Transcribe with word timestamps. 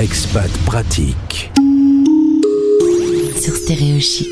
Expat 0.00 0.50
pratique. 0.64 1.52
Sur 3.38 3.54
Stéréochic. 3.54 4.30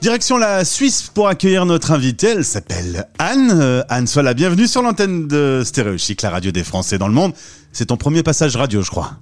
Direction 0.00 0.38
la 0.38 0.64
Suisse 0.64 1.10
pour 1.12 1.28
accueillir 1.28 1.66
notre 1.66 1.92
invitée. 1.92 2.28
Elle 2.28 2.44
s'appelle 2.44 3.06
Anne. 3.18 3.50
Euh, 3.52 3.82
Anne, 3.90 4.06
sois 4.06 4.22
la 4.22 4.32
bienvenue 4.32 4.66
sur 4.66 4.80
l'antenne 4.80 5.28
de 5.28 5.60
Stéréochic, 5.62 6.22
la 6.22 6.30
radio 6.30 6.52
des 6.52 6.64
Français 6.64 6.96
dans 6.96 7.06
le 7.06 7.12
monde. 7.12 7.34
C'est 7.70 7.84
ton 7.84 7.98
premier 7.98 8.22
passage 8.22 8.56
radio, 8.56 8.80
je 8.80 8.88
crois. 8.88 9.18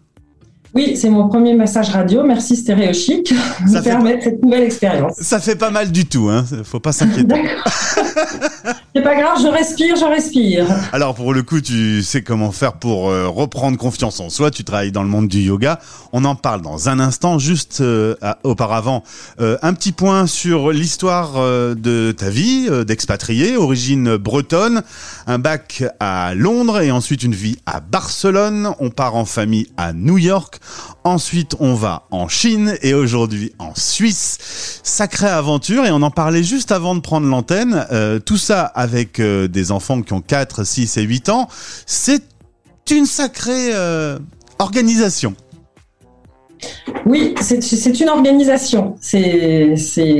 Oui, 0.75 0.97
c'est 0.97 1.09
mon 1.09 1.29
premier 1.29 1.55
message 1.55 1.91
radio. 1.91 2.25
Merci 2.25 2.57
Stéréochic 2.57 3.33
de 3.33 3.71
me 3.71 3.81
permettre 3.81 4.25
cette 4.25 4.43
nouvelle 4.43 4.65
expérience. 4.65 5.15
Ça 5.21 5.39
fait 5.39 5.55
pas 5.55 5.71
mal 5.71 5.93
du 5.93 6.05
tout, 6.05 6.29
hein. 6.29 6.45
Faut 6.65 6.81
pas 6.81 6.91
s'inquiéter. 6.91 7.23
D'accord. 7.23 7.65
c'est 8.97 9.03
pas 9.03 9.15
grave, 9.15 9.39
je 9.41 9.47
respire, 9.47 9.95
je 9.95 10.05
respire. 10.05 10.67
Alors 10.93 11.15
pour 11.15 11.33
le 11.33 11.45
coup, 11.45 11.61
tu 11.61 12.03
sais 12.03 12.23
comment 12.23 12.51
faire 12.51 12.73
pour 12.73 13.09
euh, 13.09 13.29
reprendre 13.29 13.79
confiance 13.79 14.19
en 14.19 14.31
soi. 14.31 14.51
Tu 14.51 14.65
travailles 14.65 14.91
dans 14.91 15.05
le 15.05 15.09
monde 15.09 15.29
du 15.29 15.43
yoga. 15.43 15.79
On 16.13 16.25
en 16.25 16.35
parle 16.35 16.63
dans 16.63 16.89
un 16.89 16.99
instant. 16.99 17.39
Juste 17.39 17.81
euh, 17.81 18.17
auparavant, 18.43 19.05
euh, 19.41 19.57
un 19.63 19.75
petit 19.75 19.93
point 19.93 20.27
sur 20.27 20.73
l'histoire 20.73 21.35
de 21.35 22.13
ta 22.13 22.31
vie 22.31 22.69
d'expatrié, 22.85 23.57
origine 23.57 24.17
bretonne, 24.17 24.83
un 25.29 25.39
bac 25.39 25.85
à 26.01 26.35
Londres 26.35 26.81
et 26.81 26.91
ensuite 26.91 27.23
une 27.23 27.35
vie 27.35 27.59
à 27.65 27.79
Barcelone. 27.79 28.71
On 28.81 28.91
part 28.91 29.15
en 29.15 29.25
famille 29.25 29.69
à 29.77 29.93
New 29.93 30.19
York. 30.19 30.59
Ensuite, 31.05 31.57
on 31.61 31.75
va 31.75 32.07
en 32.11 32.29
Chine 32.29 32.77
et 32.83 32.95
aujourd'hui 32.95 33.53
en 33.59 33.75
Suisse. 33.75 34.39
Sacrée 34.83 35.29
aventure 35.29 35.85
et 35.85 35.91
on 35.91 36.03
en 36.03 36.11
parlait 36.11 36.43
juste 36.43 36.73
avant 36.73 36.95
de 36.95 37.01
prendre 37.01 37.27
l'antenne. 37.27 37.87
Euh, 37.93 38.19
tout 38.19 38.39
ça 38.39 38.63
avec 38.63 39.21
euh, 39.21 39.49
des 39.49 39.71
enfants 39.71 40.01
qui 40.03 40.13
ont 40.13 40.21
4, 40.21 40.65
6 40.65 40.97
et 40.97 41.03
8 41.03 41.29
ans. 41.29 41.49
C'est 41.87 42.23
une 42.91 43.07
sacrée 43.07 43.75
euh, 43.75 44.19
organisation. 44.59 45.35
Oui, 47.05 47.35
c'est 47.43 48.01
une 48.01 48.09
organisation. 48.09 48.97
C'est 48.99 49.75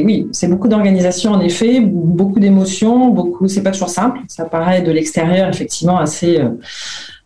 oui, 0.05 0.29
c'est 0.33 0.49
beaucoup 0.49 0.69
d'organisation 0.69 1.33
en 1.33 1.41
effet, 1.41 1.81
beaucoup 1.81 2.41
d'émotions, 2.41 3.09
beaucoup. 3.09 3.49
C'est 3.49 3.63
pas 3.63 3.71
toujours 3.71 3.89
simple. 3.89 4.21
Ça 4.29 4.45
paraît 4.45 4.83
de 4.83 4.93
l'extérieur 4.93 5.49
effectivement 5.49 5.99
assez 5.99 6.43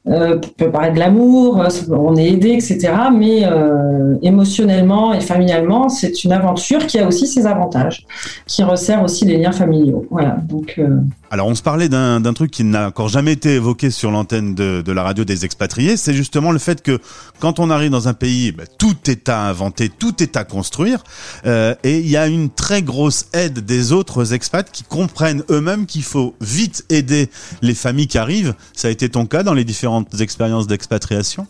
euh, 0.09 0.39
peut 0.57 0.71
parler 0.71 0.93
de 0.93 0.99
l'amour, 0.99 1.61
euh, 1.61 1.69
on 1.91 2.17
est 2.17 2.29
aidé, 2.29 2.51
etc. 2.51 2.93
Mais 3.13 3.45
euh, 3.45 4.15
émotionnellement 4.23 5.13
et 5.13 5.21
familialement, 5.21 5.89
c'est 5.89 6.25
une 6.25 6.33
aventure 6.33 6.87
qui 6.87 6.99
a 6.99 7.07
aussi 7.07 7.27
ses 7.27 7.47
avantages, 7.47 8.07
qui 8.47 8.63
resserre 8.63 9.03
aussi 9.03 9.25
les 9.25 9.37
liens 9.37 9.53
familiaux. 9.53 10.07
Voilà. 10.11 10.39
Donc. 10.49 10.77
Euh, 10.79 11.01
Alors, 11.31 11.47
on 11.47 11.55
se 11.55 11.63
parlait 11.63 11.91
d'un 11.91 12.33
truc 12.33 12.51
qui 12.51 12.65
n'a 12.65 12.89
encore 12.89 13.09
jamais 13.09 13.33
été 13.33 13.55
évoqué 13.55 13.91
sur 13.91 14.11
l'antenne 14.11 14.55
de, 14.55 14.83
de, 14.85 14.93
la 14.93 15.03
radio 15.03 15.25
des 15.25 15.45
expatriés, 15.45 15.99
c'est 15.99 16.15
justement 16.15 16.53
le 16.53 16.59
fait 16.59 16.83
que 16.83 16.99
quand 17.39 17.59
on 17.59 17.69
arrive 17.69 17.91
dans 17.91 18.09
un 18.09 18.15
pays, 18.15 18.53
bah, 18.53 18.65
tout 18.79 18.97
est 19.07 19.29
à 19.29 19.43
inventer, 19.49 19.91
tout 19.91 20.23
est 20.23 20.37
à 20.37 20.45
construire, 20.45 21.05
euh, 21.45 21.75
et 21.85 21.99
il 21.99 22.09
y 22.09 22.17
a 22.17 22.29
une 22.29 22.49
très 22.49 22.83
grosse 22.83 23.27
aide 23.35 23.61
des 23.61 23.93
autres 23.93 24.33
expats 24.33 24.71
qui 24.73 24.85
comprennent 24.85 25.43
eux-mêmes 25.51 25.85
qu'il 25.85 26.03
faut 26.03 26.35
vite 26.41 26.87
aider 26.89 27.29
les 27.61 27.75
familles 27.75 28.09
qui 28.09 28.19
arrivent. 28.19 28.55
Ça 28.73 28.89
a 28.89 28.91
été 28.91 29.11
ton 29.11 29.27
cas 29.27 29.43
dans 29.43 29.55
les 29.55 29.65
différents 29.65 30.05
expériences 30.21 30.67
d'expatriation? 30.67 31.47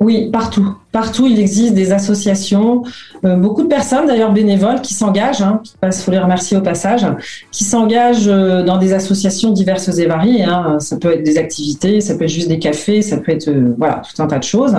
Oui, 0.00 0.30
partout. 0.30 0.76
Partout, 0.98 1.28
il 1.28 1.38
existe 1.38 1.74
des 1.74 1.92
associations, 1.92 2.82
euh, 3.24 3.36
beaucoup 3.36 3.62
de 3.62 3.68
personnes 3.68 4.08
d'ailleurs 4.08 4.32
bénévoles 4.32 4.80
qui 4.80 4.94
s'engagent, 4.94 5.42
hein, 5.42 5.62
il 5.80 5.92
faut 5.92 6.10
les 6.10 6.18
remercier 6.18 6.56
au 6.56 6.60
passage, 6.60 7.06
qui 7.52 7.62
s'engagent 7.62 8.26
euh, 8.26 8.64
dans 8.64 8.78
des 8.78 8.92
associations 8.92 9.52
diverses 9.52 9.96
et 9.96 10.06
variées. 10.06 10.42
Hein. 10.42 10.78
Ça 10.80 10.96
peut 10.96 11.12
être 11.12 11.22
des 11.22 11.38
activités, 11.38 12.00
ça 12.00 12.16
peut 12.16 12.24
être 12.24 12.30
juste 12.30 12.48
des 12.48 12.58
cafés, 12.58 13.00
ça 13.00 13.18
peut 13.18 13.30
être 13.30 13.46
euh, 13.46 13.76
voilà 13.78 14.02
tout 14.02 14.20
un 14.20 14.26
tas 14.26 14.40
de 14.40 14.42
choses, 14.42 14.74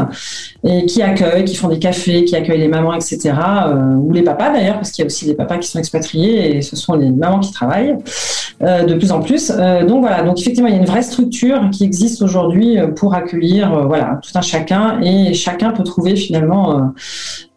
et 0.66 0.86
qui 0.88 1.02
accueillent, 1.02 1.46
qui 1.46 1.56
font 1.56 1.70
des 1.70 1.80
cafés, 1.80 2.26
qui 2.26 2.36
accueillent 2.36 2.60
les 2.60 2.68
mamans, 2.68 2.94
etc. 2.94 3.32
ou 4.04 4.12
les 4.12 4.24
papas 4.24 4.52
d'ailleurs, 4.52 4.76
parce 4.76 4.92
qu'il 4.92 5.04
y 5.04 5.06
a 5.06 5.08
aussi 5.08 5.26
des 5.26 5.36
papas 5.36 5.58
qui 5.58 5.70
sont 5.70 5.80
expatriés 5.80 6.58
et 6.58 6.62
ce 6.62 6.76
sont 6.76 6.96
les 6.96 7.12
mamans 7.12 7.40
qui 7.40 7.54
travaillent 7.54 7.96
de 8.60 8.94
plus 8.96 9.14
en 9.14 9.22
plus. 9.22 9.54
donc 9.88 10.02
voilà, 10.02 10.22
donc 10.24 10.38
effectivement, 10.38 10.68
il 10.68 10.74
y 10.76 10.78
a 10.78 10.82
une 10.82 10.86
vraie 10.86 11.02
structure 11.02 11.70
qui 11.72 11.86
existe 11.86 12.22
aujourd'hui 12.22 12.76
pour 12.98 13.14
accueillir 13.14 13.88
voilà 13.88 14.20
tout 14.22 14.38
un 14.38 14.42
chacun 14.42 15.00
et 15.02 15.34
chacun 15.34 15.72
peut 15.72 15.84
trouver 15.84 16.09
finalement 16.16 16.78
euh, 16.78 16.84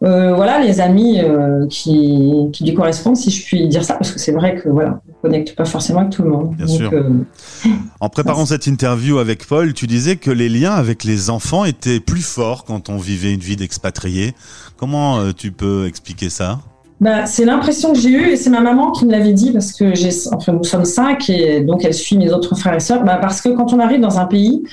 euh, 0.03 0.35
voilà 0.35 0.59
les 0.59 0.79
amis 0.81 1.19
euh, 1.19 1.67
qui, 1.67 2.49
qui, 2.51 2.63
lui 2.63 2.73
correspondent 2.73 3.17
si 3.17 3.31
je 3.31 3.45
puis 3.45 3.67
dire 3.67 3.83
ça 3.83 3.95
parce 3.95 4.11
que 4.11 4.19
c'est 4.19 4.31
vrai 4.31 4.55
que 4.55 4.69
voilà 4.69 5.01
on 5.09 5.21
connecte 5.21 5.55
pas 5.55 5.65
forcément 5.65 6.01
avec 6.01 6.11
tout 6.11 6.23
le 6.23 6.29
monde. 6.29 6.55
Bien 6.55 6.67
sûr. 6.67 6.91
en 7.99 8.09
préparant 8.09 8.45
cette 8.45 8.67
interview 8.67 9.19
avec 9.19 9.47
Paul, 9.47 9.73
tu 9.73 9.87
disais 9.87 10.15
que 10.17 10.31
les 10.31 10.49
liens 10.49 10.73
avec 10.73 11.03
les 11.03 11.29
enfants 11.29 11.65
étaient 11.65 11.99
plus 11.99 12.25
forts 12.25 12.65
quand 12.65 12.89
on 12.89 12.97
vivait 12.97 13.33
une 13.33 13.39
vie 13.39 13.55
d'expatrié. 13.55 14.33
Comment 14.77 15.31
tu 15.31 15.51
peux 15.51 15.87
expliquer 15.87 16.29
ça? 16.29 16.59
Bah, 17.03 17.25
c'est 17.25 17.43
l'impression 17.43 17.91
que 17.91 17.99
j'ai 17.99 18.11
eue 18.11 18.29
et 18.29 18.37
c'est 18.37 18.49
ma 18.49 18.61
maman 18.61 18.91
qui 18.91 19.05
me 19.05 19.11
l'avait 19.11 19.33
dit 19.33 19.51
parce 19.51 19.73
que 19.73 19.93
j'ai, 19.93 20.09
enfin, 20.31 20.53
nous 20.53 20.63
sommes 20.63 20.85
cinq 20.85 21.29
et 21.29 21.59
donc 21.59 21.83
elle 21.83 21.93
suit 21.93 22.17
mes 22.17 22.31
autres 22.31 22.55
frères 22.55 22.75
et 22.75 22.79
sœurs. 22.79 23.03
Bah, 23.03 23.17
parce 23.21 23.41
que 23.41 23.49
quand 23.49 23.73
on 23.73 23.79
arrive 23.79 23.99
dans 23.99 24.19
un 24.19 24.25
pays, 24.25 24.63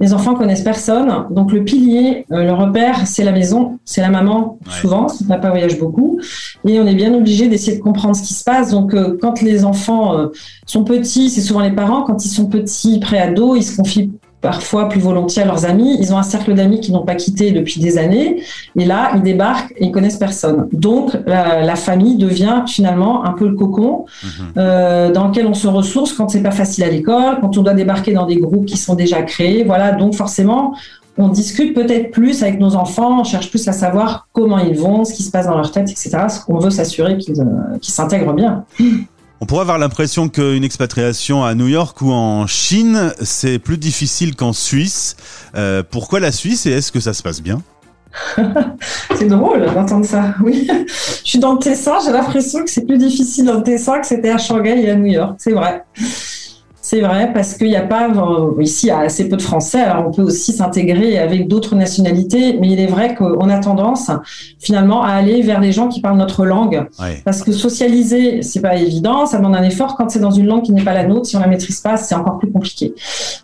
les 0.00 0.12
enfants 0.12 0.34
connaissent 0.34 0.64
personne. 0.64 1.26
Donc 1.30 1.52
le 1.52 1.62
pilier, 1.62 2.26
euh, 2.32 2.42
le 2.42 2.52
repère, 2.52 3.06
c'est 3.06 3.22
la 3.22 3.30
maison, 3.30 3.78
c'est 3.84 4.00
la 4.00 4.10
maman 4.10 4.58
souvent. 4.68 5.06
Si 5.06 5.24
papa 5.24 5.50
voyage 5.50 5.78
beaucoup 5.78 6.18
et 6.66 6.80
on 6.80 6.86
est 6.86 6.94
bien 6.96 7.14
obligé 7.14 7.46
d'essayer 7.46 7.76
de 7.76 7.82
comprendre 7.82 8.16
ce 8.16 8.22
qui 8.22 8.34
se 8.34 8.42
passe. 8.42 8.70
Donc 8.70 8.92
euh, 8.92 9.16
quand 9.20 9.40
les 9.40 9.64
enfants 9.64 10.18
euh, 10.18 10.26
sont 10.66 10.82
petits, 10.82 11.30
c'est 11.30 11.40
souvent 11.40 11.60
les 11.60 11.70
parents. 11.70 12.02
Quand 12.02 12.24
ils 12.24 12.30
sont 12.30 12.46
petits, 12.46 12.98
pré-ados, 12.98 13.58
ils 13.58 13.62
se 13.62 13.76
confient 13.76 14.10
parfois 14.46 14.88
plus 14.88 15.00
volontiers 15.00 15.42
à 15.42 15.44
leurs 15.44 15.64
amis. 15.64 15.96
Ils 16.00 16.14
ont 16.14 16.18
un 16.18 16.22
cercle 16.22 16.54
d'amis 16.54 16.80
qui 16.80 16.92
n'ont 16.92 17.04
pas 17.04 17.16
quitté 17.16 17.50
depuis 17.50 17.80
des 17.80 17.98
années. 17.98 18.42
Et 18.78 18.84
là, 18.84 19.10
ils 19.16 19.22
débarquent 19.22 19.72
et 19.76 19.86
ils 19.86 19.90
connaissent 19.90 20.18
personne. 20.18 20.68
Donc, 20.72 21.16
la, 21.26 21.74
famille 21.74 22.16
devient 22.16 22.62
finalement 22.66 23.24
un 23.24 23.32
peu 23.32 23.48
le 23.48 23.54
cocon 23.54 24.06
mhm. 24.22 24.30
euh, 24.56 25.12
dans 25.12 25.28
lequel 25.28 25.46
on 25.46 25.54
se 25.54 25.66
ressource 25.66 26.12
quand 26.12 26.28
c'est 26.28 26.42
pas 26.42 26.52
facile 26.52 26.84
à 26.84 26.88
l'école, 26.88 27.38
quand 27.40 27.58
on 27.58 27.62
doit 27.62 27.74
débarquer 27.74 28.12
dans 28.12 28.24
des 28.24 28.36
groupes 28.36 28.66
qui 28.66 28.76
sont 28.76 28.94
déjà 28.94 29.22
créés. 29.22 29.64
Voilà. 29.64 29.92
Donc, 29.92 30.14
forcément, 30.14 30.74
on 31.18 31.28
discute 31.28 31.74
peut-être 31.74 32.12
plus 32.12 32.42
avec 32.42 32.60
nos 32.60 32.76
enfants, 32.76 33.20
on 33.20 33.24
cherche 33.24 33.50
plus 33.50 33.66
à 33.68 33.72
savoir 33.72 34.28
comment 34.32 34.58
ils 34.58 34.78
vont, 34.78 35.04
ce 35.04 35.12
qui 35.12 35.24
se 35.24 35.30
passe 35.30 35.46
dans 35.46 35.56
leur 35.56 35.72
tête, 35.72 35.90
etc. 35.90 36.10
Ce 36.28 36.44
qu'on 36.44 36.58
veut 36.58 36.70
s'assurer 36.70 37.18
qu'ils 37.18 37.40
euh, 37.40 37.78
s'intègrent 37.82 38.34
bien. 38.34 38.64
On 39.40 39.46
pourrait 39.46 39.60
avoir 39.62 39.78
l'impression 39.78 40.28
qu'une 40.28 40.64
expatriation 40.64 41.44
à 41.44 41.54
New 41.54 41.66
York 41.66 42.00
ou 42.00 42.10
en 42.10 42.46
Chine, 42.46 43.12
c'est 43.20 43.58
plus 43.58 43.76
difficile 43.76 44.34
qu'en 44.34 44.54
Suisse. 44.54 45.16
Euh, 45.54 45.82
pourquoi 45.88 46.20
la 46.20 46.32
Suisse 46.32 46.64
et 46.64 46.70
est-ce 46.70 46.90
que 46.90 47.00
ça 47.00 47.12
se 47.12 47.22
passe 47.22 47.42
bien? 47.42 47.60
C'est 49.14 49.26
drôle 49.26 49.66
d'entendre 49.74 50.06
ça. 50.06 50.34
Oui, 50.42 50.66
je 50.88 51.28
suis 51.28 51.38
dans 51.38 51.52
le 51.52 51.58
Tessin, 51.58 51.98
j'ai 52.04 52.12
l'impression 52.12 52.64
que 52.64 52.70
c'est 52.70 52.86
plus 52.86 52.96
difficile 52.96 53.44
dans 53.44 53.54
le 53.54 53.62
Tessin 53.62 54.00
que 54.00 54.06
c'était 54.06 54.30
à 54.30 54.38
Shanghai 54.38 54.80
et 54.82 54.90
à 54.90 54.94
New 54.94 55.06
York. 55.06 55.36
C'est 55.38 55.52
vrai. 55.52 55.84
C'est 56.88 57.00
vrai, 57.00 57.32
parce 57.34 57.54
qu'il 57.54 57.66
n'y 57.66 57.74
a 57.74 57.82
pas, 57.82 58.08
euh, 58.10 58.62
ici, 58.62 58.86
il 58.86 58.90
y 58.90 58.92
a 58.92 59.00
assez 59.00 59.28
peu 59.28 59.36
de 59.36 59.42
Français, 59.42 59.80
alors 59.80 60.06
on 60.06 60.12
peut 60.12 60.22
aussi 60.22 60.52
s'intégrer 60.52 61.18
avec 61.18 61.48
d'autres 61.48 61.74
nationalités, 61.74 62.56
mais 62.60 62.68
il 62.68 62.78
est 62.78 62.86
vrai 62.86 63.16
qu'on 63.16 63.48
a 63.48 63.58
tendance, 63.58 64.08
finalement, 64.60 65.02
à 65.02 65.08
aller 65.08 65.42
vers 65.42 65.58
les 65.58 65.72
gens 65.72 65.88
qui 65.88 66.00
parlent 66.00 66.16
notre 66.16 66.46
langue. 66.46 66.86
Parce 67.24 67.42
que 67.42 67.50
socialiser, 67.50 68.42
c'est 68.42 68.60
pas 68.60 68.76
évident, 68.76 69.26
ça 69.26 69.38
demande 69.38 69.56
un 69.56 69.64
effort. 69.64 69.96
Quand 69.96 70.08
c'est 70.10 70.20
dans 70.20 70.30
une 70.30 70.46
langue 70.46 70.62
qui 70.62 70.70
n'est 70.70 70.84
pas 70.84 70.94
la 70.94 71.04
nôtre, 71.08 71.26
si 71.26 71.36
on 71.36 71.40
la 71.40 71.48
maîtrise 71.48 71.80
pas, 71.80 71.96
c'est 71.96 72.14
encore 72.14 72.38
plus 72.38 72.52
compliqué. 72.52 72.94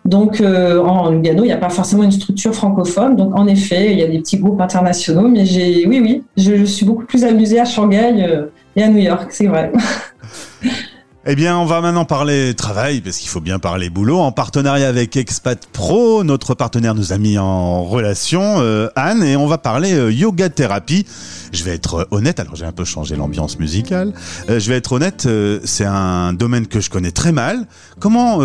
Donc, 0.05 0.39
euh, 0.39 0.81
en 0.81 1.09
Lugano, 1.09 1.43
il 1.43 1.47
n'y 1.47 1.51
a 1.51 1.57
pas 1.57 1.69
forcément 1.69 2.03
une 2.03 2.13
structure 2.13 2.55
francophone. 2.55 3.17
Donc, 3.17 3.37
en 3.37 3.45
effet, 3.47 3.91
il 3.91 3.99
y 3.99 4.03
a 4.03 4.07
des 4.07 4.19
petits 4.19 4.37
groupes 4.37 4.61
internationaux, 4.61 5.27
mais 5.27 5.45
j'ai, 5.45 5.85
oui, 5.85 5.99
oui, 5.99 6.23
je, 6.37 6.63
suis 6.63 6.85
beaucoup 6.85 7.03
plus 7.03 7.25
amusée 7.25 7.59
à 7.59 7.65
Shanghai 7.65 8.23
euh, 8.25 8.45
et 8.77 8.83
à 8.83 8.87
New 8.87 8.99
York, 8.99 9.27
c'est 9.31 9.47
vrai. 9.47 9.73
Eh 11.25 11.35
bien, 11.35 11.57
on 11.57 11.63
va 11.63 11.79
maintenant 11.79 12.03
parler 12.03 12.53
travail, 12.53 12.99
parce 12.99 13.17
qu'il 13.17 13.29
faut 13.29 13.39
bien 13.39 13.57
parler 13.57 13.89
boulot, 13.89 14.19
en 14.19 14.33
partenariat 14.33 14.89
avec 14.89 15.15
Expat 15.15 15.65
Pro. 15.67 16.25
Notre 16.25 16.53
partenaire 16.53 16.95
nous 16.95 17.13
a 17.13 17.17
mis 17.17 17.37
en 17.37 17.85
relation, 17.85 18.41
euh, 18.59 18.89
Anne, 18.97 19.23
et 19.23 19.37
on 19.37 19.47
va 19.47 19.57
parler 19.57 19.93
euh, 19.93 20.11
yoga 20.11 20.49
thérapie. 20.49 21.05
Je 21.53 21.63
vais 21.63 21.71
être 21.71 22.09
honnête, 22.11 22.41
alors 22.41 22.57
j'ai 22.57 22.65
un 22.65 22.73
peu 22.73 22.83
changé 22.83 23.15
l'ambiance 23.15 23.57
musicale. 23.57 24.11
Euh, 24.49 24.59
je 24.59 24.67
vais 24.67 24.75
être 24.75 24.91
honnête, 24.91 25.25
c'est 25.63 25.85
un 25.85 26.33
domaine 26.33 26.67
que 26.67 26.81
je 26.81 26.89
connais 26.89 27.11
très 27.11 27.31
mal. 27.31 27.67
Comment 28.01 28.39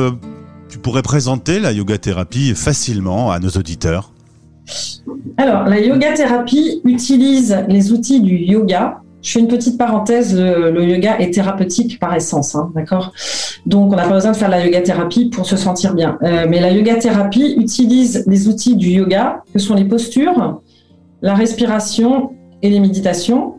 tu 0.69 0.79
pourrais 0.79 1.03
présenter 1.03 1.59
la 1.59 1.73
yoga 1.73 1.99
thérapie 1.99 2.55
facilement 2.55 3.33
à 3.33 3.41
nos 3.41 3.51
auditeurs? 3.51 4.13
Alors, 5.37 5.65
la 5.65 5.81
yoga 5.81 6.13
thérapie 6.13 6.81
utilise 6.85 7.59
les 7.67 7.91
outils 7.91 8.21
du 8.21 8.37
yoga 8.37 9.01
je 9.23 9.33
fais 9.33 9.41
une 9.41 9.49
petite 9.49 9.77
parenthèse, 9.79 10.39
le, 10.39 10.85
yoga 10.85 11.19
est 11.19 11.35
thérapeutique 11.35 11.99
par 11.99 12.15
essence, 12.15 12.55
hein, 12.55 12.71
d'accord? 12.75 13.13
Donc, 13.67 13.93
on 13.93 13.97
n'a 13.97 14.05
pas 14.05 14.15
besoin 14.15 14.31
de 14.31 14.37
faire 14.37 14.49
la 14.49 14.65
yoga 14.65 14.81
thérapie 14.81 15.27
pour 15.27 15.45
se 15.45 15.57
sentir 15.57 15.95
bien. 15.95 16.19
Euh, 16.23 16.47
mais 16.49 16.61
la 16.61 16.71
yoga 16.71 16.95
thérapie 16.97 17.55
utilise 17.59 18.25
les 18.27 18.49
outils 18.49 18.77
du 18.77 18.91
yoga, 18.91 19.43
que 19.53 19.59
sont 19.59 19.75
les 19.75 19.85
postures, 19.85 20.61
la 21.21 21.35
respiration 21.35 22.31
et 22.63 22.71
les 22.71 22.81
méditations, 22.81 23.55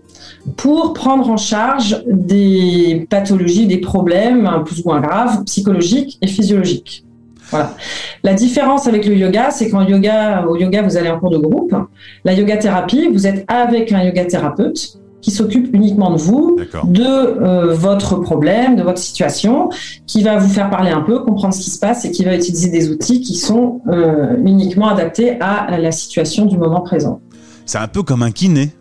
pour 0.55 0.93
prendre 0.93 1.29
en 1.29 1.37
charge 1.37 2.03
des 2.07 3.05
pathologies, 3.09 3.67
des 3.67 3.79
problèmes 3.79 4.49
plus 4.65 4.79
ou 4.79 4.89
moins 4.89 5.01
graves, 5.01 5.43
psychologiques 5.43 6.17
et 6.21 6.27
physiologiques. 6.27 7.03
Voilà. 7.51 7.75
La 8.23 8.33
différence 8.33 8.87
avec 8.87 9.05
le 9.05 9.15
yoga, 9.15 9.51
c'est 9.51 9.69
qu'en 9.69 9.85
yoga, 9.85 10.45
au 10.47 10.55
yoga, 10.55 10.83
vous 10.83 10.97
allez 10.97 11.09
en 11.09 11.19
cours 11.19 11.31
de 11.31 11.37
groupe. 11.37 11.75
La 12.23 12.33
yoga 12.33 12.57
thérapie, 12.57 13.09
vous 13.11 13.27
êtes 13.27 13.43
avec 13.47 13.91
un 13.91 14.03
yoga 14.03 14.25
thérapeute 14.25 14.99
qui 15.21 15.31
s'occupe 15.31 15.73
uniquement 15.73 16.11
de 16.11 16.17
vous, 16.17 16.57
de 16.85 17.03
euh, 17.03 17.73
votre 17.73 18.15
problème, 18.15 18.75
de 18.75 18.83
votre 18.83 18.99
situation, 18.99 19.69
qui 20.07 20.23
va 20.23 20.37
vous 20.37 20.49
faire 20.49 20.69
parler 20.69 20.91
un 20.91 21.01
peu, 21.01 21.19
comprendre 21.19 21.53
ce 21.53 21.61
qui 21.61 21.69
se 21.69 21.79
passe 21.79 22.05
et 22.05 22.11
qui 22.11 22.23
va 22.23 22.35
utiliser 22.35 22.69
des 22.69 22.89
outils 22.89 23.21
qui 23.21 23.35
sont 23.35 23.81
euh, 23.87 24.35
uniquement 24.43 24.89
adaptés 24.89 25.39
à 25.41 25.77
la 25.77 25.91
situation 25.91 26.45
du 26.45 26.57
moment 26.57 26.81
présent. 26.81 27.21
C'est 27.65 27.79
un 27.79 27.87
peu 27.87 28.03
comme 28.03 28.23
un 28.23 28.31
kiné. 28.31 28.71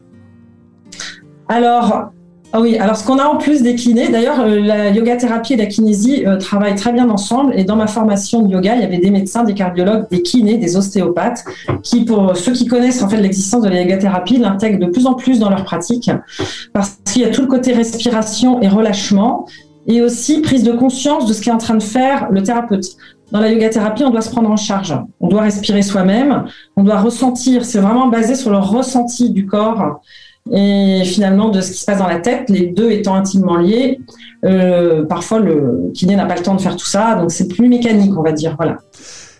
Alors, 1.49 2.11
ah 2.51 2.63
oui, 2.63 2.79
alors 2.79 2.97
ce 2.97 3.05
qu'on 3.05 3.19
a 3.19 3.25
en 3.25 3.37
plus 3.37 3.61
des 3.61 3.75
kinés, 3.75 4.09
d'ailleurs, 4.09 4.41
euh, 4.41 4.59
la 4.59 4.89
yoga 4.89 5.17
thérapie 5.17 5.53
et 5.53 5.57
la 5.57 5.67
kinésie 5.67 6.27
euh, 6.27 6.39
travaillent 6.39 6.77
très 6.77 6.93
bien 6.93 7.11
ensemble. 7.11 7.53
Et 7.55 7.65
dans 7.65 7.77
ma 7.77 7.87
formation 7.87 8.41
de 8.41 8.51
yoga, 8.51 8.75
il 8.75 8.81
y 8.81 8.85
avait 8.85 8.99
des 8.99 9.11
médecins, 9.11 9.45
des 9.45 9.53
cardiologues, 9.53 10.09
des 10.11 10.23
kinés, 10.23 10.57
des 10.57 10.75
ostéopathes, 10.75 11.45
qui, 11.83 12.07
pour 12.07 12.35
ceux 12.37 12.53
qui 12.53 12.67
connaissent 12.67 13.03
en 13.03 13.09
fait 13.09 13.19
l'existence 13.19 13.63
de 13.63 13.69
la 13.69 13.83
yoga 13.83 13.99
thérapie, 13.99 14.39
l'intègrent 14.39 14.79
de 14.79 14.91
plus 14.91 15.07
en 15.07 15.13
plus 15.13 15.39
dans 15.39 15.51
leur 15.51 15.65
pratique, 15.65 16.11
parce 16.73 16.99
qu'il 17.05 17.21
y 17.21 17.25
a 17.27 17.29
tout 17.29 17.43
le 17.43 17.49
côté 17.49 17.75
respiration 17.75 18.63
et 18.63 18.69
relâchement, 18.69 19.47
et 19.87 20.01
aussi 20.01 20.41
prise 20.41 20.63
de 20.63 20.73
conscience 20.73 21.27
de 21.27 21.35
ce 21.35 21.43
qu'est 21.43 21.51
en 21.51 21.59
train 21.59 21.75
de 21.75 21.83
faire 21.83 22.29
le 22.31 22.43
thérapeute. 22.43 22.97
Dans 23.31 23.41
la 23.41 23.53
yoga 23.53 23.69
thérapie, 23.69 24.05
on 24.05 24.11
doit 24.11 24.23
se 24.23 24.31
prendre 24.31 24.51
en 24.51 24.57
charge. 24.57 24.95
On 25.21 25.29
doit 25.29 25.43
respirer 25.43 25.83
soi-même. 25.83 26.45
On 26.77 26.83
doit 26.83 26.99
ressentir. 26.99 27.67
C'est 27.67 27.79
vraiment 27.79 28.09
basé 28.09 28.35
sur 28.35 28.51
le 28.51 28.57
ressenti 28.57 29.31
du 29.31 29.45
corps 29.45 30.01
et 30.53 31.03
finalement 31.05 31.51
de 31.51 31.61
ce 31.61 31.73
qui 31.73 31.79
se 31.79 31.85
passe 31.85 31.99
dans 31.99 32.07
la 32.07 32.21
tête, 32.21 32.49
les 32.49 32.67
deux 32.67 32.91
étant 32.91 33.15
intimement 33.15 33.57
liés. 33.57 33.99
Euh, 34.45 35.05
parfois, 35.05 35.41
le 35.41 35.91
kiné 35.95 36.17
n'a 36.17 36.27
pas 36.27 36.37
le 36.37 36.43
temps 36.43 36.55
de 36.55 36.61
faire 36.61 36.77
tout 36.77 36.87
ça, 36.87 37.17
donc 37.17 37.31
c'est 37.31 37.49
plus 37.49 37.69
mécanique, 37.69 38.13
on 38.17 38.23
va 38.23 38.33
dire. 38.33 38.57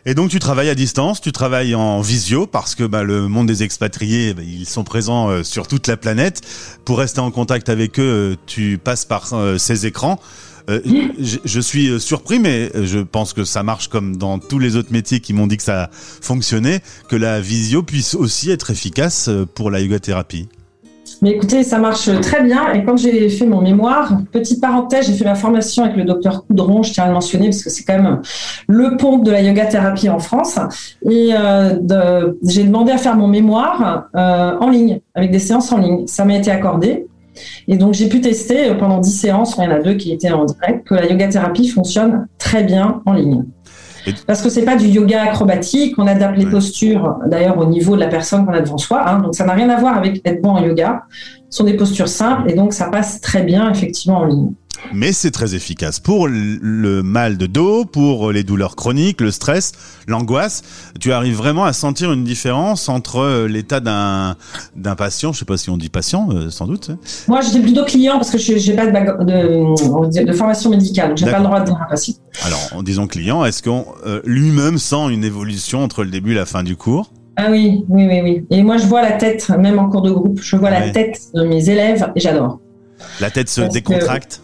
Et 0.07 0.15
donc 0.15 0.31
tu 0.31 0.39
travailles 0.39 0.71
à 0.71 0.75
distance, 0.75 1.21
tu 1.21 1.33
travailles 1.33 1.75
en 1.75 2.01
visio 2.01 2.47
parce 2.47 2.75
que 2.75 2.85
bah, 2.85 3.03
le 3.03 3.29
monde 3.29 3.47
des 3.47 3.63
expatriés, 3.63 4.35
bah, 4.35 4.43
ils 4.43 4.67
sont 4.67 4.85
présents 4.85 5.29
euh, 5.29 5.43
sur 5.43 5.67
toute 5.67 5.87
la 5.87 5.97
planète. 5.97 6.41
Pour 6.85 6.99
rester 6.99 7.21
en 7.21 7.31
contact 7.31 7.69
avec 7.69 7.99
eux, 7.99 8.03
euh, 8.33 8.37
tu 8.47 8.79
passes 8.79 9.05
par 9.05 9.33
ces 9.59 9.87
écrans. 9.87 10.19
je, 10.69 11.39
je, 11.45 11.61
suis 11.61 11.99
surpris, 11.99 12.39
mais 12.39 12.71
je 12.75 12.99
pense 12.99 13.33
que 13.33 13.45
ça 13.45 13.63
marche 13.63 13.89
comme 13.89 14.17
dans 14.17 14.39
tous 14.39 14.59
les 14.59 14.77
autres 14.77 14.93
métiers 14.93 15.21
qui 15.21 15.33
m'ont 15.33 15.47
dit 15.47 15.57
que 15.57 15.63
ça 15.63 15.89
fonctionnait, 15.93 16.83
que 17.09 17.17
la 17.17 17.41
visio 17.41 17.83
puisse 17.83 18.15
aussi 18.15 18.51
être 18.51 18.71
efficace 18.71 19.31
pour 19.55 19.71
la 19.71 19.81
yoga 19.81 19.99
thérapie. 19.99 20.47
Mais 21.23 21.31
écoutez, 21.31 21.63
ça 21.63 21.79
marche 21.79 22.11
très 22.21 22.43
bien. 22.43 22.73
Et 22.73 22.85
quand 22.85 22.97
j'ai 22.97 23.29
fait 23.29 23.47
mon 23.47 23.61
mémoire, 23.61 24.21
petite 24.33 24.61
parenthèse, 24.61 25.07
j'ai 25.07 25.15
fait 25.15 25.25
ma 25.25 25.35
formation 25.35 25.85
avec 25.85 25.97
le 25.97 26.05
docteur 26.05 26.45
Coudron, 26.47 26.83
je 26.83 26.93
tiens 26.93 27.05
à 27.05 27.07
le 27.09 27.15
mentionner 27.15 27.47
parce 27.47 27.63
que 27.63 27.71
c'est 27.71 27.85
quand 27.85 28.01
même 28.01 28.21
le 28.69 28.97
pont 28.97 29.19
de 29.19 29.31
la 29.31 29.43
yoga 29.43 29.67
thérapie 29.67 30.09
en 30.09 30.19
France. 30.19 30.59
Et 31.03 31.31
euh, 31.33 32.33
j'ai 32.45 32.65
demandé 32.65 32.93
à 32.93 32.99
faire 32.99 33.17
mon 33.17 33.29
mémoire 33.29 34.09
euh, 34.15 34.57
en 34.61 34.71
ligne, 34.71 35.01
avec 35.15 35.31
des 35.31 35.39
séances 35.39 35.73
en 35.73 35.79
ligne. 35.79 36.07
Ça 36.07 36.25
m'a 36.25 36.37
été 36.37 36.51
accordé. 36.51 37.07
Et 37.69 37.77
donc, 37.77 37.95
j'ai 37.95 38.09
pu 38.09 38.21
tester 38.21 38.75
pendant 38.75 38.99
10 38.99 39.11
séances, 39.11 39.57
il 39.59 39.65
y 39.65 39.67
en 39.67 39.71
a 39.71 39.81
deux 39.81 39.95
qui 39.95 40.13
étaient 40.13 40.33
en 40.33 40.45
direct, 40.45 40.87
que 40.87 40.95
la 40.95 41.07
yoga 41.07 41.29
thérapie 41.29 41.69
fonctionne 41.69 42.27
très 42.39 42.65
bien 42.65 43.03
en 43.07 43.13
ligne. 43.13 43.45
Parce 44.27 44.43
que 44.43 44.49
c'est 44.49 44.65
pas 44.65 44.77
du 44.77 44.87
yoga 44.87 45.23
acrobatique, 45.23 45.95
on 45.99 46.07
adapte 46.07 46.39
les 46.39 46.47
postures 46.47 47.19
d'ailleurs 47.27 47.59
au 47.59 47.67
niveau 47.67 47.95
de 47.95 48.01
la 48.01 48.09
personne 48.09 48.47
qu'on 48.47 48.53
a 48.53 48.61
devant 48.61 48.79
soi. 48.79 49.09
Hein, 49.09 49.21
donc 49.21 49.35
ça 49.35 49.45
n'a 49.45 49.53
rien 49.53 49.69
à 49.71 49.79
voir 49.79 49.97
avec 49.97 50.21
être 50.25 50.43
bon 50.43 50.51
en 50.51 50.63
yoga. 50.63 51.05
Ce 51.51 51.59
sont 51.59 51.65
des 51.65 51.75
postures 51.75 52.09
simples 52.09 52.51
et 52.51 52.55
donc 52.55 52.73
ça 52.73 52.91
passe 52.91 53.21
très 53.21 53.43
bien 53.43 53.71
effectivement 53.71 54.19
en 54.19 54.27
ligne 54.27 54.53
mais 54.93 55.13
c'est 55.13 55.31
très 55.31 55.55
efficace 55.55 56.01
pour 56.01 56.29
le 56.29 57.03
mal 57.03 57.37
de 57.37 57.47
dos, 57.47 57.85
pour 57.85 58.33
les 58.33 58.45
douleurs 58.45 58.77
chroniques, 58.77 59.21
le 59.21 59.31
stress, 59.31 59.73
l'angoisse. 60.07 60.63
Tu 61.01 61.13
arrives 61.13 61.37
vraiment 61.37 61.65
à 61.65 61.73
sentir 61.73 62.13
une 62.13 62.25
différence 62.25 62.89
entre 62.89 63.19
euh, 63.19 63.49
l'état 63.49 63.81
d'un 63.81 64.37
d'un 64.77 64.95
patient, 64.95 65.33
je 65.33 65.41
sais 65.41 65.45
pas 65.45 65.57
si 65.57 65.71
on 65.71 65.77
dit 65.77 65.89
patient, 65.89 66.29
euh, 66.33 66.51
sans 66.51 66.67
doute. 66.67 66.91
Moi, 67.27 67.41
je 67.41 67.51
dis 67.51 67.61
plutôt 67.61 67.85
client 67.85 68.15
parce 68.15 68.31
que 68.31 68.39
je 68.39 68.53
n'ai 68.53 68.77
pas 68.77 68.87
de, 68.87 70.25
de, 70.25 70.33
formation 70.33 70.71
médicale, 70.71 71.11
donc 71.11 71.19
j'ai 71.19 71.31
pas 71.31 71.39
le 71.39 71.45
droit 71.45 71.61
de 71.61 71.67
dire 71.67 71.77
un 71.81 71.89
patient. 71.89 72.15
Alors, 72.45 72.61
en 72.75 72.83
disant 72.83 73.07
client, 73.07 73.45
est-ce 73.45 73.63
qu'on 73.63 73.87
euh, 74.07 74.21
lui-même 74.25 74.79
sent 74.79 75.11
une 75.11 75.25
évolution 75.25 75.83
entre 75.83 76.05
le 76.05 76.11
début 76.11 76.33
et 76.33 76.37
la 76.37 76.47
fin 76.47 76.63
du 76.63 76.77
cours? 76.77 77.13
Ah 77.37 77.49
oui, 77.51 77.85
oui, 77.89 78.07
oui, 78.09 78.21
oui. 78.23 78.47
Et 78.51 78.63
moi, 78.63 78.79
je 78.79 78.87
vois 78.87 79.03
la 79.03 79.13
tête, 79.13 79.49
même 79.51 79.79
en 79.79 79.89
cours 79.89 80.03
de 80.03 80.11
groupe, 80.11 80.41
je 80.43 80.57
vois 80.57 80.71
la 80.71 80.91
tête 80.91 81.21
de 81.35 81.45
mes 81.45 81.71
élèves 81.71 82.11
et 82.17 82.21
j'adore. 82.21 82.61
La 83.21 83.31
tête 83.31 83.49
se 83.49 83.61
décontracte? 83.61 84.41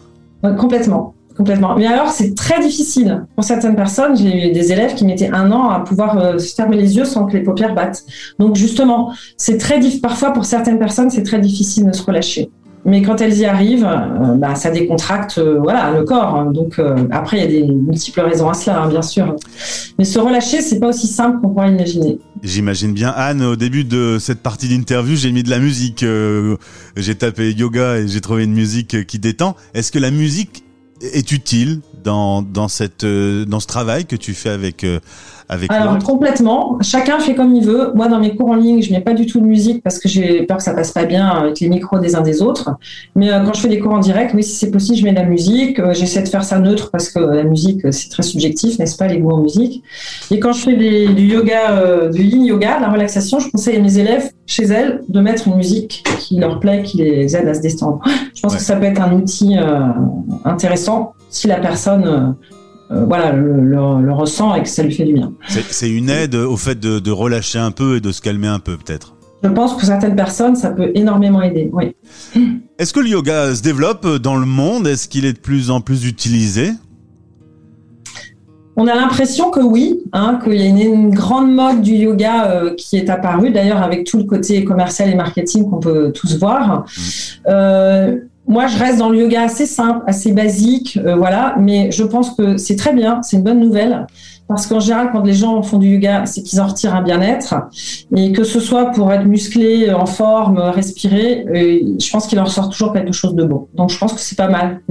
Complètement. 0.53 1.15
Complètement. 1.37 1.75
Mais 1.75 1.85
alors, 1.85 2.09
c'est 2.09 2.33
très 2.33 2.61
difficile. 2.61 3.25
Pour 3.35 3.43
certaines 3.43 3.75
personnes, 3.75 4.15
j'ai 4.15 4.49
eu 4.49 4.51
des 4.53 4.71
élèves 4.71 4.95
qui 4.95 5.05
mettaient 5.05 5.29
un 5.33 5.51
an 5.51 5.69
à 5.69 5.81
pouvoir 5.81 6.17
euh, 6.17 6.39
fermer 6.39 6.77
les 6.77 6.95
yeux 6.95 7.03
sans 7.03 7.25
que 7.25 7.33
les 7.33 7.43
paupières 7.43 7.75
battent. 7.75 8.05
Donc, 8.39 8.55
justement, 8.55 9.11
c'est 9.35 9.57
très 9.57 9.81
parfois 10.01 10.31
pour 10.31 10.45
certaines 10.45 10.79
personnes, 10.79 11.09
c'est 11.09 11.23
très 11.23 11.39
difficile 11.39 11.87
de 11.87 11.91
se 11.91 12.03
relâcher. 12.03 12.49
Mais 12.85 13.01
quand 13.01 13.19
elles 13.19 13.37
y 13.37 13.45
arrivent, 13.45 13.85
euh, 13.85 14.35
bah, 14.35 14.53
ça 14.55 14.69
décontracte 14.69 15.39
euh, 15.39 15.59
voilà, 15.61 15.91
le 15.91 16.03
corps. 16.03 16.45
Donc, 16.51 16.79
après, 17.11 17.37
il 17.37 17.43
y 17.43 17.43
a 17.43 17.61
des 17.61 17.63
multiples 17.63 18.21
raisons 18.21 18.49
à 18.49 18.53
cela, 18.53 18.83
hein, 18.83 18.89
bien 18.89 19.01
sûr. 19.01 19.35
Mais 19.97 20.05
se 20.05 20.19
relâcher, 20.19 20.61
c'est 20.61 20.79
pas 20.79 20.89
aussi 20.89 21.07
simple 21.07 21.39
qu'on 21.41 21.49
pourrait 21.49 21.71
imaginer. 21.71 22.19
J'imagine 22.43 22.93
bien. 22.93 23.09
Anne, 23.09 23.41
au 23.41 23.55
début 23.55 23.85
de 23.85 24.17
cette 24.19 24.41
partie 24.41 24.67
d'interview, 24.67 25.15
j'ai 25.15 25.31
mis 25.31 25.41
de 25.41 25.49
la 25.49 25.59
musique. 25.59 26.03
Euh, 26.03 26.57
j'ai 26.95 27.15
tapé 27.15 27.51
yoga 27.51 27.97
et 27.97 28.07
j'ai 28.07 28.21
trouvé 28.21 28.43
une 28.43 28.53
musique 28.53 29.07
qui 29.07 29.19
détend. 29.19 29.55
Est-ce 29.73 29.91
que 29.91 29.99
la 29.99 30.11
musique 30.11 30.63
est 31.01 31.31
utile 31.31 31.81
dans, 32.03 32.41
dans, 32.41 32.67
cette, 32.67 33.03
euh, 33.03 33.45
dans 33.45 33.59
ce 33.59 33.67
travail 33.67 34.05
que 34.05 34.15
tu 34.15 34.33
fais 34.33 34.49
avec, 34.49 34.83
euh, 34.83 34.99
avec 35.47 35.71
Alors, 35.71 35.99
complètement. 35.99 36.77
Chacun 36.81 37.19
fait 37.19 37.35
comme 37.35 37.55
il 37.55 37.63
veut. 37.63 37.91
Moi, 37.93 38.07
dans 38.07 38.19
mes 38.19 38.35
cours 38.35 38.49
en 38.49 38.55
ligne, 38.55 38.81
je 38.81 38.91
mets 38.91 39.01
pas 39.01 39.13
du 39.13 39.25
tout 39.25 39.39
de 39.39 39.45
musique 39.45 39.83
parce 39.83 39.99
que 39.99 40.09
j'ai 40.09 40.43
peur 40.43 40.57
que 40.57 40.63
ça 40.63 40.73
passe 40.73 40.91
pas 40.91 41.05
bien 41.05 41.27
avec 41.27 41.59
les 41.59 41.69
micros 41.69 41.99
des 41.99 42.15
uns 42.15 42.21
des 42.21 42.41
autres. 42.41 42.71
Mais 43.15 43.31
euh, 43.31 43.41
quand 43.43 43.53
je 43.53 43.61
fais 43.61 43.67
des 43.67 43.79
cours 43.79 43.93
en 43.93 43.99
direct, 43.99 44.33
oui, 44.33 44.43
si 44.43 44.55
c'est 44.55 44.71
possible, 44.71 44.97
je 44.97 45.03
mets 45.03 45.11
de 45.11 45.17
la 45.19 45.25
musique. 45.25 45.79
J'essaie 45.93 46.23
de 46.23 46.27
faire 46.27 46.43
ça 46.43 46.59
neutre 46.59 46.89
parce 46.91 47.09
que 47.09 47.19
la 47.19 47.43
musique, 47.43 47.81
c'est 47.91 48.09
très 48.09 48.23
subjectif, 48.23 48.79
n'est-ce 48.79 48.97
pas, 48.97 49.07
les 49.07 49.19
goûts 49.19 49.31
en 49.31 49.41
musique. 49.41 49.83
Et 50.31 50.39
quand 50.39 50.53
je 50.53 50.63
fais 50.63 50.75
du 50.75 51.23
yoga, 51.23 52.09
du 52.11 52.23
yin 52.23 52.43
yoga, 52.45 52.79
la 52.79 52.89
relaxation, 52.89 53.39
je 53.39 53.49
conseille 53.49 53.77
à 53.77 53.81
mes 53.81 53.97
élèves, 53.97 54.31
chez 54.47 54.63
elles, 54.63 55.01
de 55.09 55.19
mettre 55.21 55.47
une 55.47 55.55
musique 55.55 56.03
qui 56.19 56.39
leur 56.39 56.59
plaît, 56.59 56.83
qui 56.83 56.97
les 56.97 57.35
aide 57.35 57.47
à 57.47 57.53
se 57.53 57.61
détendre. 57.61 58.01
Je 58.33 58.41
pense 58.41 58.55
que 58.55 58.61
ça 58.61 58.75
peut 58.75 58.85
être 58.85 59.01
un 59.01 59.13
outil 59.13 59.55
intéressant 60.43 61.13
si 61.29 61.47
la 61.47 61.57
personne 61.57 62.35
euh, 62.91 62.95
euh, 62.95 63.05
voilà, 63.05 63.31
le, 63.31 64.11
ressent 64.11 64.55
et 64.55 64.63
que 64.63 64.69
ça 64.69 64.83
lui 64.83 64.93
fait 64.93 65.05
du 65.05 65.13
bien. 65.13 65.33
C'est 65.47 65.89
une 65.89 66.09
aide 66.09 66.35
au 66.35 66.57
fait 66.57 66.79
de, 66.79 67.11
relâcher 67.11 67.59
un 67.59 67.71
peu 67.71 67.97
et 67.97 68.01
de 68.01 68.11
se 68.11 68.21
calmer 68.21 68.47
un 68.47 68.59
peu, 68.59 68.77
peut-être 68.77 69.15
Je 69.43 69.49
pense 69.49 69.73
que 69.73 69.79
pour 69.79 69.87
certaines 69.87 70.15
personnes, 70.15 70.55
ça 70.55 70.71
peut 70.71 70.91
énormément 70.95 71.41
aider, 71.41 71.69
oui. 71.73 71.95
Est-ce 72.79 72.93
que 72.93 72.99
le 72.99 73.09
yoga 73.09 73.55
se 73.55 73.61
développe 73.61 74.07
dans 74.17 74.35
le 74.35 74.45
monde? 74.45 74.87
Est-ce 74.87 75.07
qu'il 75.07 75.25
est 75.25 75.33
de 75.33 75.39
plus 75.39 75.71
en 75.71 75.81
plus 75.81 76.05
utilisé? 76.05 76.71
On 78.77 78.87
a 78.87 78.95
l'impression 78.95 79.51
que 79.51 79.61
oui, 79.61 80.01
hein, 80.11 80.37
qu'il 80.43 80.55
y 80.55 80.61
a 80.61 80.65
une, 80.67 81.09
grande 81.09 81.53
mode 81.53 81.81
du 81.81 81.93
yoga 81.93 82.51
euh, 82.51 82.75
qui 82.75 82.97
est 82.97 83.09
apparue, 83.09 83.51
d'ailleurs 83.51 83.81
avec 83.81 84.05
tout 84.05 84.17
le 84.17 84.25
côté 84.25 84.65
commercial 84.65 85.09
et 85.09 85.15
marketing 85.15 85.69
qu'on 85.69 85.79
peut 85.79 86.11
tous 86.11 86.37
voir. 86.37 86.85
Mmh 87.47 88.19
moi, 88.47 88.67
je 88.67 88.77
reste 88.77 88.99
dans 88.99 89.09
le 89.09 89.19
yoga 89.19 89.43
assez 89.43 89.65
simple, 89.65 90.03
assez 90.07 90.31
basique, 90.31 90.99
euh, 91.03 91.15
voilà. 91.15 91.55
Mais 91.59 91.91
je 91.91 92.03
pense 92.03 92.31
que 92.31 92.57
c'est 92.57 92.75
très 92.75 92.93
bien, 92.93 93.21
c'est 93.23 93.37
une 93.37 93.43
bonne 93.43 93.59
nouvelle, 93.59 94.05
parce 94.47 94.67
qu'en 94.67 94.79
général, 94.79 95.09
quand 95.11 95.23
les 95.23 95.33
gens 95.33 95.61
font 95.63 95.79
du 95.79 95.87
yoga, 95.87 96.25
c'est 96.25 96.43
qu'ils 96.43 96.61
en 96.61 96.67
retirent 96.67 96.93
un 96.93 97.01
bien-être, 97.01 97.55
et 98.15 98.31
que 98.31 98.43
ce 98.43 98.59
soit 98.59 98.91
pour 98.91 99.11
être 99.11 99.25
musclé, 99.25 99.91
en 99.91 100.05
forme, 100.05 100.59
respirer, 100.59 101.45
euh, 101.47 101.95
je 101.99 102.11
pense 102.11 102.27
qu'il 102.27 102.39
en 102.39 102.43
ressort 102.43 102.69
toujours 102.69 102.93
quelque 102.93 103.13
chose 103.13 103.35
de 103.35 103.43
beau. 103.43 103.69
Donc, 103.73 103.89
je 103.89 103.97
pense 103.97 104.13
que 104.13 104.19
c'est 104.19 104.37
pas 104.37 104.49
mal, 104.49 104.81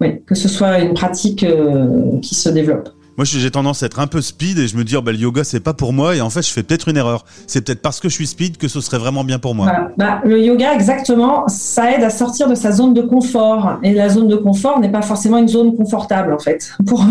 oui, 0.00 0.22
que 0.26 0.34
ce 0.34 0.48
soit 0.48 0.78
une 0.78 0.94
pratique 0.94 1.44
euh, 1.44 2.18
qui 2.20 2.34
se 2.34 2.48
développe. 2.48 2.88
Moi, 3.16 3.24
j'ai 3.24 3.50
tendance 3.50 3.82
à 3.84 3.86
être 3.86 4.00
un 4.00 4.08
peu 4.08 4.20
speed 4.20 4.58
et 4.58 4.66
je 4.66 4.76
me 4.76 4.82
dis, 4.82 4.96
oh, 4.96 5.02
bah, 5.02 5.12
le 5.12 5.18
yoga, 5.18 5.44
c'est 5.44 5.60
pas 5.60 5.72
pour 5.72 5.92
moi. 5.92 6.16
Et 6.16 6.20
en 6.20 6.30
fait, 6.30 6.42
je 6.42 6.50
fais 6.50 6.64
peut-être 6.64 6.88
une 6.88 6.96
erreur. 6.96 7.24
C'est 7.46 7.60
peut-être 7.64 7.80
parce 7.80 8.00
que 8.00 8.08
je 8.08 8.14
suis 8.14 8.26
speed 8.26 8.56
que 8.56 8.66
ce 8.66 8.80
serait 8.80 8.98
vraiment 8.98 9.22
bien 9.22 9.38
pour 9.38 9.54
moi. 9.54 9.70
Bah, 9.96 10.20
le 10.24 10.40
yoga, 10.40 10.74
exactement, 10.74 11.46
ça 11.46 11.92
aide 11.92 12.02
à 12.02 12.10
sortir 12.10 12.48
de 12.48 12.56
sa 12.56 12.72
zone 12.72 12.92
de 12.92 13.02
confort. 13.02 13.78
Et 13.84 13.92
la 13.92 14.08
zone 14.08 14.26
de 14.26 14.36
confort 14.36 14.80
n'est 14.80 14.90
pas 14.90 15.02
forcément 15.02 15.38
une 15.38 15.48
zone 15.48 15.76
confortable, 15.76 16.32
en 16.32 16.38
fait. 16.40 16.70
Pour... 16.86 17.04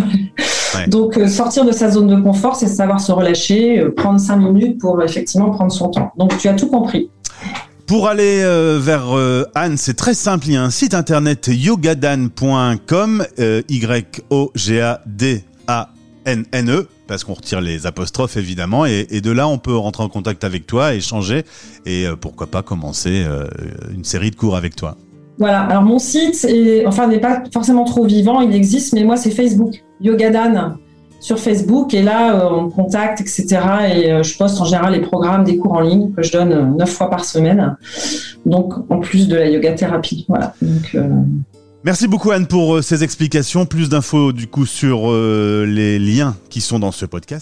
Donc, 0.88 1.18
euh, 1.18 1.28
sortir 1.28 1.66
de 1.66 1.72
sa 1.72 1.90
zone 1.90 2.08
de 2.08 2.16
confort, 2.22 2.56
c'est 2.56 2.68
savoir 2.68 3.00
se 3.00 3.12
relâcher, 3.12 3.80
euh, 3.80 3.92
prendre 3.92 4.20
cinq 4.20 4.38
minutes 4.38 4.82
pour 4.82 5.02
effectivement 5.04 5.52
prendre 5.52 5.72
son 5.72 5.90
temps. 5.90 6.12
Donc, 6.18 6.38
tu 6.38 6.48
as 6.48 6.54
tout 6.54 6.68
compris. 6.68 7.10
Pour 7.86 8.08
aller 8.08 8.42
euh, 8.44 8.80
vers 8.82 9.16
Anne, 9.56 9.78
c'est 9.78 9.94
très 9.94 10.16
simple. 10.16 10.48
Il 10.48 10.54
y 10.54 10.58
a 10.58 10.64
un 10.64 10.70
site 10.70 10.94
internet 10.96 11.50
yogadan.com, 11.52 13.24
Y-O-G-A-D 13.70 15.44
a-N-N-E, 15.68 16.88
parce 17.08 17.24
qu'on 17.24 17.34
retire 17.34 17.62
les 17.62 17.86
apostrophes 17.86 18.38
évidemment, 18.38 18.86
et, 18.86 19.06
de 19.22 19.32
là 19.32 19.48
on 19.48 19.58
peut 19.58 19.76
rentrer 19.76 20.04
en 20.04 20.10
contact 20.10 20.44
avec 20.44 20.66
toi, 20.68 20.94
échanger, 20.94 21.44
et 21.86 22.06
euh, 22.06 22.16
pourquoi 22.16 22.48
pas 22.48 22.62
commencer 22.62 23.24
euh, 23.26 23.46
une 23.94 24.04
série 24.04 24.32
de 24.32 24.36
cours 24.36 24.56
avec 24.56 24.76
toi. 24.76 24.98
Voilà, 25.40 25.62
alors 25.62 25.84
mon 25.84 26.00
site, 26.00 26.46
est, 26.46 26.86
enfin, 26.86 27.08
n'est 27.08 27.20
pas 27.20 27.44
forcément 27.52 27.86
trop 27.86 28.06
vivant, 28.06 28.42
il 28.42 28.54
existe, 28.54 28.94
mais 28.94 29.04
moi 29.04 29.18
c'est 29.18 29.32
Facebook, 29.32 29.84
Yogadan 30.02 30.76
sur 31.24 31.40
Facebook. 31.40 31.94
Et 31.94 32.04
là, 32.04 32.50
on 32.52 32.64
me 32.64 32.70
contacte, 32.70 33.22
etc. 33.22 33.46
Et 33.96 34.24
je 34.24 34.38
poste 34.38 34.60
en 34.60 34.66
général 34.66 34.94
les 34.94 35.00
programmes 35.00 35.46
des 35.46 35.58
cours 35.58 35.72
en 35.72 35.80
ligne 35.80 36.12
que 36.12 36.22
je 36.22 36.34
donne 36.34 36.76
neuf 36.78 36.92
fois 36.92 37.10
par 37.10 37.24
semaine. 37.24 37.78
Donc, 38.46 38.74
en 38.90 39.00
plus 39.00 39.28
de 39.28 39.38
la 39.38 39.50
yoga 39.50 39.72
thérapie. 39.72 40.26
Voilà. 40.28 40.54
Merci 41.86 42.08
beaucoup 42.08 42.32
Anne 42.32 42.48
pour 42.48 42.82
ces 42.82 43.04
explications. 43.04 43.66
Plus 43.66 43.90
d'infos 43.90 44.32
du 44.32 44.48
coup 44.48 44.66
sur 44.66 45.12
les 45.12 46.00
liens 46.00 46.38
qui 46.50 46.62
sont 46.62 46.80
dans 46.80 46.94
ce 46.94 47.06
podcast. 47.06 47.42